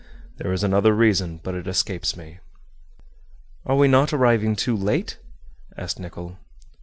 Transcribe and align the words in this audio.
There 0.37 0.51
is 0.51 0.63
another 0.63 0.95
reason, 0.95 1.41
but 1.43 1.53
it 1.53 1.67
escapes 1.67 2.17
me." 2.17 2.39
"Are 3.67 3.75
we 3.75 3.87
not 3.87 4.11
arriving 4.11 4.55
too 4.55 4.75
late?" 4.75 5.19
asked 5.77 5.99
Nicholl. 5.99 6.39